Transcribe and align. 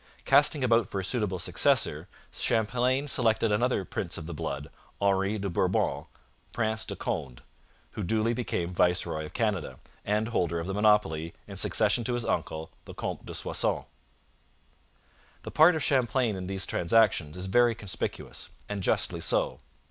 Casting 0.25 0.63
about 0.63 0.89
for 0.89 0.99
a 0.99 1.03
suitable 1.03 1.37
successor, 1.37 2.07
Champlain 2.31 3.07
selected 3.07 3.51
another 3.51 3.85
prince 3.85 4.17
of 4.17 4.25
the 4.25 4.33
blood 4.33 4.71
Henri 4.99 5.37
de 5.37 5.47
Bourbon, 5.47 6.05
Prince 6.53 6.85
de 6.85 6.95
Conde, 6.95 7.43
who 7.91 8.01
duly 8.01 8.33
became 8.33 8.73
viceroy 8.73 9.25
of 9.25 9.33
Canada 9.33 9.77
and 10.03 10.29
holder 10.29 10.59
of 10.59 10.65
the 10.65 10.73
monopoly 10.73 11.35
in 11.47 11.55
succession 11.55 12.03
to 12.03 12.15
his 12.15 12.25
uncle, 12.25 12.71
the 12.85 12.95
Comte 12.95 13.27
de 13.27 13.35
Soissons. 13.35 13.85
The 15.43 15.51
part 15.51 15.75
of 15.75 15.83
Champlain 15.83 16.35
in 16.35 16.47
these 16.47 16.65
transactions 16.65 17.37
is 17.37 17.45
very 17.45 17.75
conspicuous, 17.75 18.49
and 18.67 18.81
justly 18.81 19.19
so. 19.21 19.59